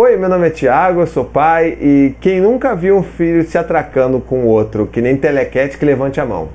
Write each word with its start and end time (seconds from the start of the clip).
Oi, 0.00 0.16
meu 0.16 0.28
nome 0.28 0.46
é 0.46 0.50
Thiago, 0.50 1.00
eu 1.00 1.08
sou 1.08 1.24
pai 1.24 1.76
e 1.80 2.14
quem 2.20 2.40
nunca 2.40 2.72
viu 2.72 2.98
um 2.98 3.02
filho 3.02 3.42
se 3.42 3.58
atracando 3.58 4.20
com 4.20 4.44
outro, 4.44 4.86
que 4.86 5.00
nem 5.00 5.16
telequete 5.16 5.76
que 5.76 5.84
levante 5.84 6.20
a 6.20 6.24
mão. 6.24 6.50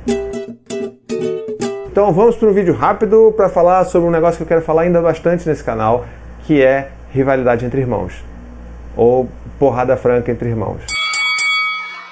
Então 1.91 2.13
vamos 2.13 2.37
para 2.37 2.47
um 2.47 2.53
vídeo 2.53 2.73
rápido 2.73 3.33
para 3.35 3.49
falar 3.49 3.83
sobre 3.83 4.07
um 4.07 4.11
negócio 4.11 4.37
que 4.37 4.43
eu 4.43 4.47
quero 4.47 4.61
falar 4.61 4.83
ainda 4.83 5.01
bastante 5.01 5.45
nesse 5.45 5.61
canal, 5.61 6.05
que 6.45 6.63
é 6.63 6.87
rivalidade 7.11 7.65
entre 7.65 7.81
irmãos, 7.81 8.23
ou 8.95 9.27
porrada 9.59 9.97
franca 9.97 10.31
entre 10.31 10.47
irmãos. 10.47 10.81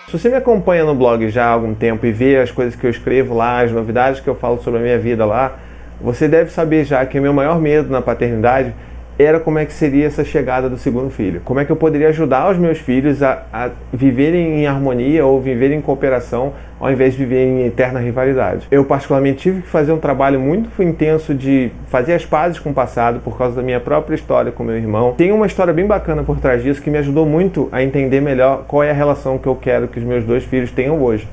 Se 0.07 0.19
você 0.19 0.27
me 0.27 0.35
acompanha 0.35 0.83
no 0.83 0.93
blog 0.93 1.29
já 1.29 1.45
há 1.45 1.51
algum 1.51 1.73
tempo 1.73 2.05
e 2.05 2.11
vê 2.11 2.39
as 2.39 2.51
coisas 2.51 2.75
que 2.75 2.85
eu 2.85 2.91
escrevo 2.91 3.33
lá, 3.33 3.61
as 3.61 3.71
novidades 3.71 4.19
que 4.19 4.27
eu 4.27 4.35
falo 4.35 4.61
sobre 4.61 4.81
a 4.81 4.83
minha 4.83 4.99
vida 4.99 5.25
lá, 5.25 5.57
você 6.01 6.27
deve 6.27 6.51
saber 6.51 6.83
já 6.83 7.05
que 7.05 7.17
o 7.17 7.21
meu 7.21 7.31
maior 7.31 7.57
medo 7.57 7.89
na 7.89 8.01
paternidade 8.01 8.73
era 9.21 9.39
como 9.39 9.59
é 9.59 9.65
que 9.65 9.73
seria 9.73 10.05
essa 10.05 10.23
chegada 10.23 10.69
do 10.69 10.77
segundo 10.77 11.09
filho. 11.09 11.41
Como 11.43 11.59
é 11.59 11.65
que 11.65 11.71
eu 11.71 11.75
poderia 11.75 12.09
ajudar 12.09 12.49
os 12.51 12.57
meus 12.57 12.79
filhos 12.79 13.21
a, 13.21 13.43
a 13.51 13.69
viverem 13.93 14.61
em 14.61 14.67
harmonia 14.67 15.25
ou 15.25 15.41
viverem 15.41 15.79
em 15.79 15.81
cooperação 15.81 16.53
ao 16.81 16.91
invés 16.91 17.13
de 17.13 17.19
viver 17.19 17.45
em 17.45 17.67
eterna 17.67 17.99
rivalidade. 17.99 18.67
Eu 18.71 18.83
particularmente 18.83 19.37
tive 19.37 19.61
que 19.61 19.67
fazer 19.67 19.91
um 19.91 19.99
trabalho 19.99 20.39
muito 20.39 20.81
intenso 20.81 21.31
de 21.31 21.71
fazer 21.89 22.13
as 22.13 22.25
pazes 22.25 22.57
com 22.57 22.71
o 22.71 22.73
passado 22.73 23.19
por 23.19 23.37
causa 23.37 23.55
da 23.55 23.61
minha 23.61 23.79
própria 23.79 24.15
história 24.15 24.51
com 24.51 24.63
meu 24.63 24.75
irmão. 24.75 25.13
Tem 25.15 25.31
uma 25.31 25.45
história 25.45 25.71
bem 25.71 25.85
bacana 25.85 26.23
por 26.23 26.39
trás 26.39 26.63
disso 26.63 26.81
que 26.81 26.89
me 26.89 26.97
ajudou 26.97 27.23
muito 27.23 27.69
a 27.71 27.83
entender 27.83 28.19
melhor 28.19 28.65
qual 28.67 28.81
é 28.81 28.89
a 28.89 28.93
relação 28.93 29.37
que 29.37 29.45
eu 29.45 29.55
quero 29.55 29.87
que 29.87 29.99
os 29.99 30.03
meus 30.03 30.25
dois 30.25 30.43
filhos 30.43 30.71
tenham 30.71 30.99
hoje. 30.99 31.27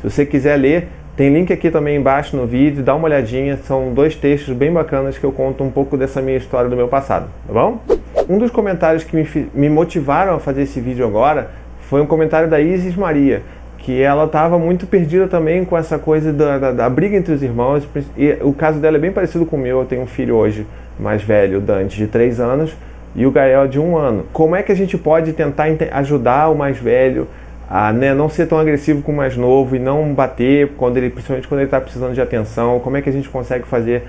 Se 0.00 0.08
você 0.08 0.24
quiser 0.24 0.56
ler, 0.56 0.88
tem 1.16 1.32
link 1.32 1.52
aqui 1.52 1.70
também 1.70 1.96
embaixo 1.96 2.36
no 2.36 2.46
vídeo, 2.46 2.82
dá 2.82 2.94
uma 2.94 3.04
olhadinha, 3.04 3.58
são 3.58 3.92
dois 3.92 4.16
textos 4.16 4.54
bem 4.56 4.72
bacanas 4.72 5.18
que 5.18 5.24
eu 5.24 5.32
conto 5.32 5.62
um 5.62 5.70
pouco 5.70 5.96
dessa 5.96 6.22
minha 6.22 6.38
história 6.38 6.70
do 6.70 6.76
meu 6.76 6.88
passado, 6.88 7.28
tá 7.46 7.52
bom? 7.52 7.80
Um 8.28 8.38
dos 8.38 8.50
comentários 8.50 9.04
que 9.04 9.14
me, 9.14 9.28
me 9.52 9.68
motivaram 9.68 10.34
a 10.34 10.40
fazer 10.40 10.62
esse 10.62 10.80
vídeo 10.80 11.06
agora 11.06 11.50
foi 11.80 12.00
um 12.00 12.06
comentário 12.06 12.48
da 12.48 12.58
Isis 12.58 12.96
Maria, 12.96 13.42
que 13.76 14.00
ela 14.00 14.24
estava 14.24 14.58
muito 14.58 14.86
perdida 14.86 15.26
também 15.26 15.64
com 15.64 15.76
essa 15.76 15.98
coisa 15.98 16.32
da, 16.32 16.56
da, 16.56 16.72
da, 16.72 16.88
briga 16.88 17.16
entre 17.16 17.34
os 17.34 17.42
irmãos. 17.42 17.86
E 18.16 18.38
o 18.40 18.52
caso 18.54 18.78
dela 18.78 18.96
é 18.96 19.00
bem 19.00 19.12
parecido 19.12 19.44
com 19.44 19.56
o 19.56 19.58
meu. 19.58 19.80
Eu 19.80 19.84
tenho 19.84 20.02
um 20.02 20.06
filho 20.06 20.36
hoje 20.36 20.66
mais 20.98 21.22
velho, 21.22 21.60
Dante, 21.60 21.96
de 21.98 22.06
3 22.06 22.40
anos, 22.40 22.74
e 23.14 23.26
o 23.26 23.30
Gael 23.30 23.66
de 23.66 23.78
1 23.78 23.96
ano. 23.96 24.26
Como 24.32 24.54
é 24.56 24.62
que 24.62 24.72
a 24.72 24.74
gente 24.74 24.96
pode 24.96 25.32
tentar 25.32 25.66
ajudar 25.92 26.48
o 26.48 26.54
mais 26.54 26.78
velho 26.78 27.26
a 27.74 27.90
né, 27.90 28.12
não 28.12 28.28
ser 28.28 28.44
tão 28.44 28.58
agressivo 28.58 29.00
com 29.00 29.12
o 29.12 29.16
mais 29.16 29.34
novo 29.34 29.74
e 29.74 29.78
não 29.78 30.12
bater, 30.12 30.72
quando 30.76 30.98
ele, 30.98 31.08
principalmente 31.08 31.48
quando 31.48 31.60
ele 31.60 31.68
está 31.68 31.80
precisando 31.80 32.12
de 32.12 32.20
atenção. 32.20 32.78
Como 32.80 32.98
é 32.98 33.00
que 33.00 33.08
a 33.08 33.12
gente 33.12 33.30
consegue 33.30 33.66
fazer 33.66 34.02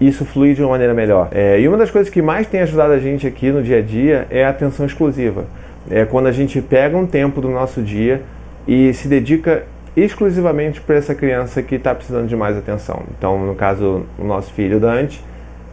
isso 0.00 0.24
fluir 0.24 0.54
de 0.54 0.62
uma 0.62 0.70
maneira 0.70 0.94
melhor? 0.94 1.26
É, 1.32 1.60
e 1.60 1.66
uma 1.66 1.76
das 1.76 1.90
coisas 1.90 2.08
que 2.08 2.22
mais 2.22 2.46
tem 2.46 2.60
ajudado 2.60 2.92
a 2.92 3.00
gente 3.00 3.26
aqui 3.26 3.50
no 3.50 3.64
dia 3.64 3.78
a 3.78 3.82
dia 3.82 4.28
é 4.30 4.44
a 4.44 4.50
atenção 4.50 4.86
exclusiva. 4.86 5.46
É 5.90 6.04
quando 6.04 6.28
a 6.28 6.32
gente 6.32 6.62
pega 6.62 6.96
um 6.96 7.04
tempo 7.04 7.40
do 7.40 7.48
nosso 7.48 7.82
dia 7.82 8.22
e 8.64 8.94
se 8.94 9.08
dedica 9.08 9.64
exclusivamente 9.96 10.80
para 10.80 10.94
essa 10.94 11.12
criança 11.12 11.64
que 11.64 11.74
está 11.74 11.92
precisando 11.92 12.28
de 12.28 12.36
mais 12.36 12.56
atenção. 12.56 13.02
Então, 13.18 13.44
no 13.44 13.56
caso, 13.56 14.06
o 14.16 14.24
nosso 14.24 14.52
filho 14.52 14.78
Dante, 14.78 15.20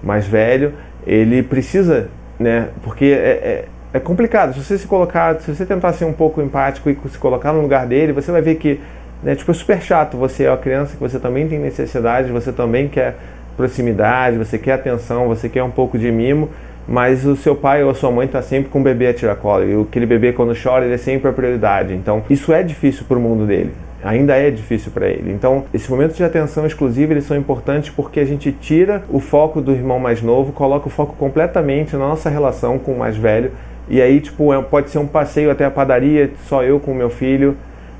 mais 0.02 0.26
velho, 0.26 0.74
ele 1.06 1.44
precisa, 1.44 2.10
né? 2.40 2.70
Porque 2.82 3.06
é, 3.06 3.30
é 3.30 3.66
é 3.94 4.00
complicado. 4.00 4.54
Se 4.54 4.64
você 4.64 4.78
se 4.78 4.88
colocar, 4.88 5.40
se 5.40 5.54
você 5.54 5.66
tentar 5.66 5.94
ser 5.94 6.06
um 6.06 6.14
pouco 6.14 6.42
empático 6.42 6.90
e 6.90 6.98
se 7.10 7.18
colocar 7.18 7.54
no 7.54 7.62
lugar 7.62 7.86
dele, 7.86 8.12
você 8.14 8.32
vai 8.32 8.42
ver 8.42 8.56
que 8.56 8.80
né, 9.24 9.36
tipo, 9.36 9.50
é 9.52 9.54
super 9.54 9.82
chato. 9.82 10.18
Você 10.18 10.44
é 10.44 10.50
uma 10.50 10.58
criança 10.58 10.94
que 10.94 11.00
você 11.00 11.20
também 11.20 11.48
tem 11.48 11.60
necessidade, 11.60 12.32
você 12.32 12.52
também 12.52 12.88
quer 12.88 13.16
proximidade, 13.56 14.38
você 14.38 14.58
quer 14.58 14.74
atenção, 14.74 15.28
você 15.28 15.50
quer 15.50 15.64
um 15.64 15.72
pouco 15.72 15.98
de 15.98 16.12
mimo, 16.12 16.50
mas 16.88 17.26
o 17.26 17.36
seu 17.36 17.56
pai 17.56 17.84
ou 17.84 17.90
a 17.90 17.96
sua 17.96 18.12
mãe 18.12 18.28
está 18.28 18.42
sempre 18.42 18.70
com 18.70 18.80
o 18.80 18.84
bebê 18.84 19.08
a 19.08 19.14
tiracolo. 19.14 19.64
E 19.68 19.82
aquele 19.82 20.06
bebê, 20.06 20.32
quando 20.32 20.54
chora, 20.62 20.86
ele 20.86 20.94
é 20.94 20.98
sempre 20.98 21.30
a 21.30 21.34
prioridade. 21.34 21.94
Então, 21.94 22.24
isso 22.30 22.54
é 22.54 22.62
difícil 22.62 23.06
para 23.08 23.18
o 23.18 23.22
mundo 23.22 23.46
dele 23.46 23.74
ainda 24.04 24.36
é 24.36 24.50
difícil 24.50 24.92
para 24.92 25.08
ele. 25.08 25.32
Então, 25.34 25.66
esses 25.74 25.90
momentos 25.90 26.16
de 26.16 26.24
atenção 26.24 26.66
exclusiva 26.66 27.14
eles 27.14 27.26
são 27.26 27.36
importantes 27.36 27.90
porque 27.90 28.20
a 28.20 28.26
gente 28.26 28.52
tira 28.52 29.04
o 29.10 29.20
foco 29.20 29.60
do 29.60 29.72
irmão 29.72 30.00
mais 30.00 30.22
novo, 30.22 30.54
coloca 30.54 30.88
o 30.88 30.90
foco 30.90 31.16
completamente 31.18 31.94
na 31.94 32.00
nossa 32.08 32.30
relação 32.30 32.78
com 32.78 32.94
o 32.94 33.00
mais 33.00 33.18
velho 33.18 33.52
e 33.90 34.02
aí, 34.02 34.20
tipo, 34.20 34.54
é, 34.54 34.62
pode 34.62 34.90
ser 34.90 34.98
um 34.98 35.08
passeio 35.08 35.50
até 35.50 35.66
a 35.66 35.72
padaria, 35.72 36.32
só 36.46 36.64
eu 36.64 36.80
com 36.80 36.94
meu 36.94 37.10
filho, 37.10 37.56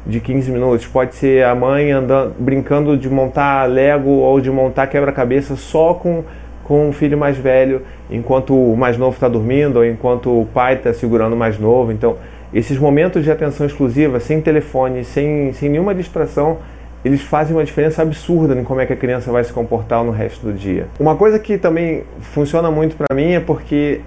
de 0.06 0.20
15 0.20 0.52
minutos. 0.52 0.88
Pode 0.88 1.16
ser 1.16 1.46
a 1.46 1.56
mãe 1.56 1.92
andando, 1.92 2.36
brincando 2.40 2.98
de 2.98 3.10
montar 3.10 3.66
Lego 3.70 4.10
ou 4.10 4.40
de 4.42 4.50
montar 4.50 4.88
quebra-cabeça 4.88 5.56
só 5.56 5.94
com, 5.94 6.24
com 6.64 6.90
o 6.90 6.94
filho 6.94 7.18
mais 7.18 7.38
velho, 7.38 7.82
enquanto 8.10 8.54
o 8.54 8.76
mais 8.76 8.98
novo 8.98 9.16
está 9.16 9.28
dormindo 9.28 9.78
ou 9.78 9.86
enquanto 9.86 10.30
o 10.30 10.46
pai 10.46 10.76
está 10.76 10.94
segurando 10.94 11.34
o 11.34 11.38
mais 11.38 11.60
novo. 11.60 11.92
Então, 11.92 12.18
esses 12.54 12.78
momentos 12.78 13.24
de 13.24 13.32
atenção 13.32 13.66
exclusiva, 13.66 14.20
sem 14.20 14.42
telefone, 14.42 15.04
sem, 15.04 15.52
sem 15.54 15.70
nenhuma 15.70 15.94
distração, 15.94 16.58
eles 17.06 17.22
fazem 17.22 17.56
uma 17.56 17.64
diferença 17.64 18.02
absurda 18.02 18.54
em 18.56 18.64
como 18.64 18.82
é 18.82 18.86
que 18.86 18.94
a 18.94 18.96
criança 18.96 19.32
vai 19.32 19.44
se 19.44 19.54
comportar 19.54 20.04
no 20.04 20.12
resto 20.12 20.46
do 20.46 20.54
dia. 20.54 20.88
Uma 21.00 21.16
coisa 21.16 21.40
que 21.40 21.58
também 21.58 22.04
funciona 22.20 22.70
muito 22.70 22.96
para 22.96 23.16
mim 23.16 23.34
é 23.34 23.40
porque 23.40 24.02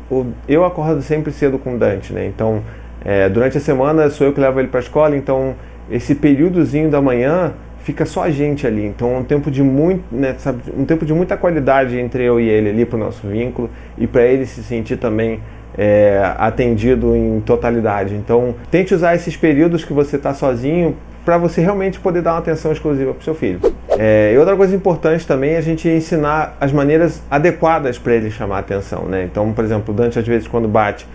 eu 0.48 0.64
acordo 0.64 1.00
sempre 1.02 1.32
cedo 1.32 1.58
com 1.58 1.74
o 1.74 1.78
Dante, 1.78 2.12
né? 2.12 2.26
Então, 2.26 2.62
é, 3.04 3.28
durante 3.28 3.56
a 3.56 3.60
semana 3.60 4.10
sou 4.10 4.26
eu 4.26 4.32
que 4.32 4.40
levo 4.40 4.60
ele 4.60 4.68
para 4.68 4.80
a 4.80 4.82
escola, 4.82 5.16
então 5.16 5.54
esse 5.90 6.14
períodozinho 6.14 6.90
da 6.90 7.00
manhã 7.00 7.54
fica 7.82 8.04
só 8.04 8.24
a 8.24 8.30
gente 8.30 8.66
ali. 8.66 8.84
Então, 8.84 9.18
um 9.18 9.24
tempo 9.24 9.50
de 9.50 9.62
muito, 9.62 10.04
né, 10.12 10.34
sabe, 10.38 10.62
um 10.76 10.84
tempo 10.84 11.06
de 11.06 11.14
muita 11.14 11.36
qualidade 11.36 11.98
entre 11.98 12.24
eu 12.24 12.38
e 12.38 12.48
ele 12.48 12.70
ali 12.70 12.84
para 12.84 12.96
o 12.96 13.00
nosso 13.00 13.26
vínculo 13.26 13.70
e 13.96 14.06
para 14.06 14.22
ele 14.22 14.46
se 14.46 14.62
sentir 14.62 14.96
também 14.96 15.40
é, 15.76 16.20
atendido 16.36 17.16
em 17.16 17.40
totalidade. 17.40 18.14
Então, 18.14 18.54
tente 18.70 18.94
usar 18.94 19.14
esses 19.14 19.36
períodos 19.36 19.84
que 19.84 19.92
você 19.92 20.16
está 20.16 20.34
sozinho 20.34 20.96
para 21.30 21.38
você 21.38 21.60
realmente 21.60 22.00
poder 22.00 22.22
dar 22.22 22.32
uma 22.32 22.40
atenção 22.40 22.72
exclusiva 22.72 23.12
para 23.12 23.20
o 23.20 23.22
seu 23.22 23.36
filho. 23.36 23.60
É, 23.96 24.32
e 24.34 24.38
outra 24.38 24.56
coisa 24.56 24.74
importante 24.74 25.24
também 25.24 25.52
é 25.52 25.58
a 25.58 25.60
gente 25.60 25.88
ensinar 25.88 26.56
as 26.60 26.72
maneiras 26.72 27.22
adequadas 27.30 27.96
para 28.00 28.14
ele 28.14 28.32
chamar 28.32 28.56
a 28.56 28.58
atenção. 28.58 29.04
Né? 29.04 29.28
Então, 29.30 29.52
por 29.52 29.64
exemplo, 29.64 29.94
o 29.94 29.96
Dante 29.96 30.18
às 30.18 30.26
vezes 30.26 30.48
quando 30.48 30.66
bate 30.66 31.06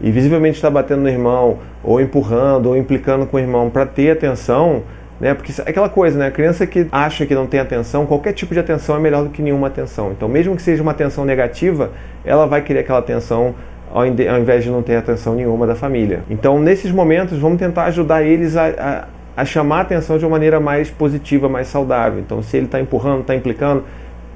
e 0.00 0.12
visivelmente 0.12 0.54
está 0.54 0.70
batendo 0.70 1.02
no 1.02 1.08
irmão, 1.08 1.58
ou 1.82 2.00
empurrando, 2.00 2.66
ou 2.66 2.76
implicando 2.76 3.26
com 3.26 3.36
o 3.36 3.40
irmão 3.40 3.68
para 3.68 3.84
ter 3.84 4.12
atenção, 4.12 4.84
né? 5.20 5.34
Porque 5.34 5.52
é 5.60 5.68
aquela 5.68 5.88
coisa, 5.88 6.16
né? 6.18 6.28
A 6.28 6.30
criança 6.30 6.66
que 6.68 6.86
acha 6.92 7.26
que 7.26 7.34
não 7.34 7.46
tem 7.46 7.58
atenção, 7.58 8.06
qualquer 8.06 8.32
tipo 8.32 8.54
de 8.54 8.60
atenção 8.60 8.94
é 8.94 9.00
melhor 9.00 9.24
do 9.24 9.30
que 9.30 9.42
nenhuma 9.42 9.66
atenção. 9.66 10.12
Então, 10.12 10.28
mesmo 10.28 10.54
que 10.54 10.62
seja 10.62 10.82
uma 10.82 10.92
atenção 10.92 11.24
negativa, 11.24 11.90
ela 12.24 12.46
vai 12.46 12.62
querer 12.62 12.80
aquela 12.80 13.00
atenção 13.00 13.56
ao 13.92 14.06
invés 14.06 14.62
de 14.62 14.70
não 14.70 14.82
ter 14.82 14.96
atenção 14.96 15.34
nenhuma 15.34 15.66
da 15.66 15.74
família. 15.74 16.22
Então, 16.28 16.60
nesses 16.60 16.92
momentos, 16.92 17.38
vamos 17.38 17.58
tentar 17.58 17.84
ajudar 17.84 18.24
eles 18.24 18.56
a, 18.56 18.66
a 18.66 19.04
a 19.36 19.44
chamar 19.44 19.78
a 19.78 19.80
atenção 19.82 20.18
de 20.18 20.24
uma 20.24 20.32
maneira 20.32 20.60
mais 20.60 20.90
positiva, 20.90 21.48
mais 21.48 21.66
saudável. 21.66 22.20
Então, 22.20 22.42
se 22.42 22.56
ele 22.56 22.66
está 22.66 22.80
empurrando, 22.80 23.22
está 23.22 23.34
implicando, 23.34 23.84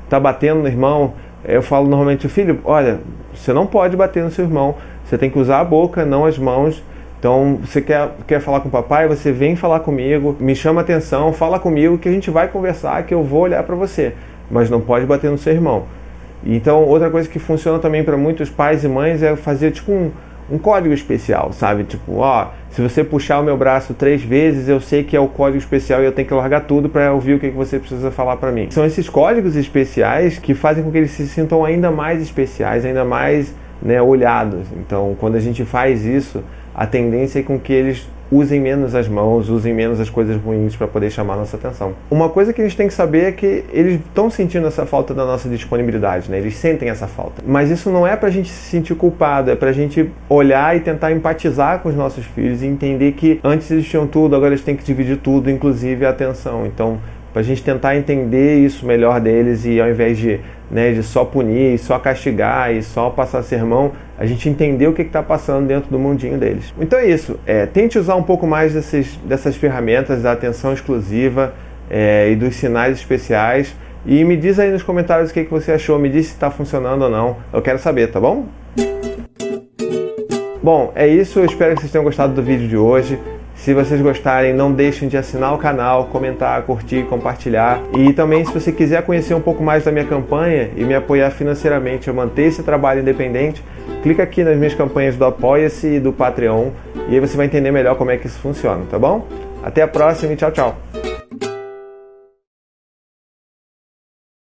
está 0.05 0.19
batendo 0.19 0.61
no 0.61 0.67
irmão, 0.67 1.15
eu 1.45 1.63
falo 1.63 1.87
normalmente, 1.87 2.29
filho, 2.29 2.61
olha, 2.65 3.01
você 3.35 3.53
não 3.53 3.67
pode 3.67 3.97
bater 3.97 4.23
no 4.25 4.31
seu 4.31 4.45
irmão, 4.45 4.75
você 5.05 5.17
tem 5.17 5.31
que 5.31 5.39
usar 5.39 5.61
a 5.61 5.65
boca, 5.65 6.05
não 6.05 6.25
as 6.25 6.39
mãos. 6.39 6.83
Então, 7.19 7.59
você 7.65 7.81
quer, 7.81 8.11
quer 8.27 8.41
falar 8.41 8.61
com 8.61 8.69
o 8.69 8.71
papai, 8.71 9.09
você 9.09 9.33
vem 9.33 9.57
falar 9.57 9.81
comigo, 9.81 10.37
me 10.39 10.55
chama 10.55 10.81
atenção, 10.81 11.33
fala 11.33 11.59
comigo 11.59 11.99
que 11.99 12.09
a 12.09 12.13
gente 12.13 12.31
vai 12.31 12.49
conversar, 12.49 13.03
que 13.05 13.15
eu 13.15 13.23
vou 13.23 13.43
olhar 13.43 13.63
para 13.63 13.75
você, 13.75 14.15
mas 14.51 14.71
não 14.71 14.81
pode 14.81 15.07
bater 15.07 15.31
no 15.31 15.39
seu 15.39 15.53
irmão. 15.53 15.85
Então, 16.45 16.85
outra 16.85 17.11
coisa 17.11 17.29
que 17.29 17.39
funciona 17.39 17.79
também 17.79 18.05
para 18.05 18.17
muitos 18.17 18.49
pais 18.49 18.85
e 18.85 18.89
mães 18.89 19.23
é 19.23 19.35
fazer 19.35 19.73
tipo 19.73 19.91
um, 19.91 20.13
um 20.51 20.59
código 20.59 20.95
especial, 20.95 21.53
sabe? 21.53 21.85
Tipo, 21.85 22.19
ó, 22.19 22.49
se 22.71 22.81
você 22.81 23.05
puxar 23.05 23.41
o 23.41 23.43
meu 23.43 23.57
braço 23.57 23.95
três 23.95 24.23
vezes, 24.23 24.69
eu 24.69 24.81
sei 24.81 25.05
que 25.05 25.17
é 25.17 25.21
o 25.21 25.29
código 25.29 25.59
especial 25.59 26.03
e 26.03 26.07
eu 26.07 26.13
tenho 26.13 26.27
que 26.27 26.35
largar 26.35 26.63
tudo 26.63 26.89
para 26.89 27.13
ouvir 27.13 27.35
o 27.35 27.39
que 27.39 27.51
você 27.51 27.79
precisa 27.79 28.11
falar 28.11 28.37
para 28.37 28.51
mim. 28.51 28.69
São 28.71 28.85
esses 28.85 29.09
códigos 29.09 29.57
especiais 29.57 30.39
que 30.39 30.55
fazem 30.55 30.83
com 30.83 30.91
que 30.91 30.99
eles 30.99 31.11
se 31.11 31.27
sintam 31.27 31.65
ainda 31.65 31.91
mais 31.91 32.23
especiais, 32.23 32.85
ainda 32.85 33.05
mais 33.05 33.55
né, 33.83 34.01
olhados. 34.01 34.67
Então, 34.77 35.17
quando 35.19 35.37
a 35.37 35.41
gente 35.41 35.65
faz 35.65 36.05
isso, 36.05 36.43
a 36.75 36.87
tendência 36.87 37.41
é 37.41 37.43
com 37.43 37.59
que 37.59 37.73
eles 37.73 38.09
usem 38.31 38.61
menos 38.61 38.95
as 38.95 39.09
mãos, 39.09 39.49
usem 39.49 39.75
menos 39.75 40.01
as 40.01 40.11
coisas 40.11 40.37
ruins 40.37 40.77
para 40.77 40.87
poder 40.87 41.11
chamar 41.11 41.37
nossa 41.37 41.57
atenção. 41.57 41.95
Uma 42.11 42.29
coisa 42.29 42.53
que 42.53 42.63
gente 42.69 42.77
tem 42.77 42.87
que 42.87 42.95
saber 42.95 43.25
é 43.25 43.33
que 43.33 43.65
eles 43.73 44.01
estão 44.01 44.31
sentindo 44.31 44.67
essa 44.67 44.87
falta 44.87 45.15
da 45.15 45.25
nossa 45.25 45.49
disponibilidade, 45.49 46.31
né? 46.31 46.39
Eles 46.39 46.57
sentem 46.57 46.91
essa 46.91 47.07
falta. 47.07 47.43
Mas 47.47 47.71
isso 47.71 47.91
não 47.91 48.07
é 48.07 48.17
para 48.17 48.29
a 48.29 48.31
gente 48.31 48.51
se 48.51 48.71
sentir 48.71 48.95
culpado, 48.95 49.51
é 49.51 49.57
para 49.57 49.71
a 49.71 49.73
gente 49.73 50.11
olhar 50.29 50.77
e 50.77 50.81
tentar 50.81 51.13
empatizar 51.13 51.81
com 51.81 51.89
os 51.89 51.95
nossos 51.95 52.25
filhos 52.27 52.63
e 52.63 52.67
entender 52.67 53.13
que 53.13 53.41
antes 53.43 53.71
eles 53.71 53.87
tinham 53.87 54.07
tudo, 54.07 54.37
agora 54.37 54.53
eles 54.53 54.65
têm 54.65 54.77
que 54.77 54.85
dividir 54.85 55.17
tudo, 55.19 55.51
inclusive 55.51 56.05
a 56.05 56.11
atenção. 56.11 56.67
Então, 56.67 56.99
para 57.39 57.45
a 57.45 57.47
gente 57.47 57.63
tentar 57.63 57.97
entender 57.97 58.59
isso 58.65 58.85
melhor 58.85 59.21
deles 59.21 59.65
e 59.65 59.81
ao 59.81 59.89
invés 59.89 60.19
de, 60.19 60.41
né, 60.69 60.91
de 60.91 61.05
só 61.05 61.25
punir, 61.25 61.79
só 61.79 61.97
castigar 61.97 62.75
e 62.75 62.83
só 62.83 63.11
passar 63.11 63.45
sermão, 63.45 63.93
a 64.19 64.27
gente 64.27 64.49
entender 64.49 64.89
o 64.89 64.93
que 64.93 65.03
está 65.03 65.23
passando 65.23 65.69
dentro 65.69 65.89
do 65.89 66.01
mundinho 66.01 66.37
deles. 66.37 66.75
Então 66.81 66.99
é 66.99 67.07
isso, 67.07 67.39
é, 67.47 67.65
tente 67.65 67.97
usar 67.97 68.17
um 68.17 68.25
pouco 68.25 68.45
mais 68.45 68.75
desses, 68.75 69.17
dessas 69.19 69.55
ferramentas 69.55 70.25
da 70.25 70.33
atenção 70.33 70.73
exclusiva 70.73 71.55
é, 71.89 72.29
e 72.29 72.35
dos 72.35 72.57
sinais 72.57 72.99
especiais 72.99 73.73
e 74.05 74.25
me 74.25 74.37
diz 74.37 74.59
aí 74.59 74.73
nos 74.73 74.83
comentários 74.83 75.31
o 75.31 75.33
que, 75.33 75.45
que 75.45 75.51
você 75.51 75.71
achou, 75.71 75.97
me 75.97 76.09
diz 76.09 76.27
se 76.27 76.33
está 76.33 76.51
funcionando 76.51 77.03
ou 77.03 77.11
não, 77.11 77.37
eu 77.53 77.63
quero 77.63 77.79
saber, 77.79 78.09
tá 78.09 78.19
bom? 78.19 78.47
Bom, 80.61 80.93
é 80.97 81.07
isso. 81.07 81.39
Eu 81.39 81.45
espero 81.45 81.75
que 81.77 81.83
vocês 81.83 81.93
tenham 81.93 82.05
gostado 82.05 82.35
do 82.35 82.43
vídeo 82.43 82.69
de 82.69 82.77
hoje. 82.77 83.19
Se 83.59 83.75
vocês 83.75 84.01
gostarem, 84.01 84.55
não 84.55 84.73
deixem 84.73 85.09
de 85.09 85.17
assinar 85.17 85.53
o 85.53 85.59
canal, 85.59 86.07
comentar, 86.07 86.63
curtir, 86.63 87.05
compartilhar. 87.05 87.81
E 87.97 88.13
também, 88.13 88.45
se 88.45 88.53
você 88.53 88.73
quiser 88.73 89.03
conhecer 89.03 89.35
um 89.35 89.41
pouco 89.41 89.63
mais 89.63 89.85
da 89.85 89.93
minha 89.93 90.07
campanha 90.07 90.71
e 90.77 90.85
me 90.85 90.95
apoiar 90.95 91.31
financeiramente 91.33 92.09
a 92.09 92.13
manter 92.13 92.45
esse 92.45 92.63
trabalho 92.63 93.01
independente, 93.01 93.63
clica 94.03 94.23
aqui 94.23 94.45
nas 94.45 94.57
minhas 94.57 94.75
campanhas 94.75 95.17
do 95.17 95.25
Apoia-se 95.25 95.97
e 95.97 96.01
do 96.01 96.13
Patreon 96.13 96.71
e 97.09 97.15
aí 97.15 97.21
você 97.21 97.37
vai 97.37 97.47
entender 97.47 97.71
melhor 97.73 97.97
como 97.97 98.11
é 98.11 98.17
que 98.17 98.27
isso 98.27 98.39
funciona, 98.39 98.85
tá 98.91 98.99
bom? 98.99 99.27
Até 99.63 99.83
a 99.83 99.89
próxima 99.89 100.35
e 100.35 100.37
tchau, 100.37 100.53
tchau. 100.53 100.79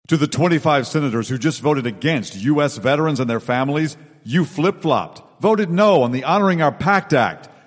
To 0.08 0.18
the 0.18 0.28
25 0.28 0.86
senators 0.86 1.30
who 1.30 1.38
just 1.38 1.62
voted 1.62 1.86
against 1.86 2.36
U.S. 2.36 2.78
veterans 2.78 3.20
and 3.20 3.28
their 3.28 3.40
families, 3.40 3.98
you 4.24 4.44
flip 4.46 4.82
flopped, 4.82 5.22
voted 5.40 5.70
no 5.70 6.02
on 6.02 6.12
the 6.12 6.24
Honoring 6.24 6.62
Our 6.62 6.72
Pact 6.72 7.14
Act. 7.14 7.53